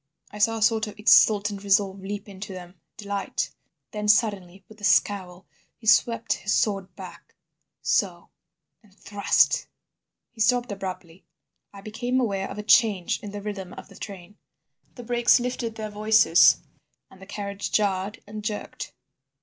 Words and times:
I 0.31 0.39
saw 0.39 0.57
a 0.57 0.61
sort 0.63 0.87
of 0.87 0.97
exultant 0.97 1.63
resolve 1.63 1.99
leap 2.01 2.27
into 2.27 2.53
them—delight. 2.53 3.51
Then, 3.91 4.07
suddenly, 4.07 4.63
with 4.67 4.81
a 4.81 4.83
scowl, 4.83 5.45
he 5.77 5.85
swept 5.85 6.33
his 6.33 6.55
sword 6.55 6.95
back—so—and 6.95 8.95
thrust." 8.97 9.67
He 10.31 10.41
stopped 10.41 10.71
abruptly. 10.71 11.23
I 11.71 11.81
became 11.81 12.19
aware 12.19 12.49
of 12.49 12.57
a 12.57 12.63
change 12.63 13.19
in 13.19 13.29
the 13.29 13.43
rhythm 13.43 13.73
of 13.73 13.89
the 13.89 13.95
train. 13.95 14.39
The 14.95 15.03
brakes 15.03 15.39
lifted 15.39 15.75
their 15.75 15.91
voices 15.91 16.61
and 17.11 17.21
the 17.21 17.27
carriage 17.27 17.71
jarred 17.71 18.23
and 18.25 18.43
jerked. 18.43 18.93